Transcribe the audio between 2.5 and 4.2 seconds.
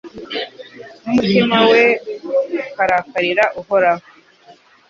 ukarakarira Uhoraho